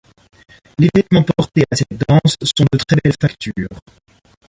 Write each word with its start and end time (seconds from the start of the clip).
Les 0.79 0.89
vêtement 0.95 1.21
portés 1.21 1.61
à 1.69 1.75
cette 1.75 1.93
danse 2.09 2.35
sont 2.41 2.65
de 2.71 2.79
très 2.79 2.97
belle 3.03 3.13
facture. 3.21 3.69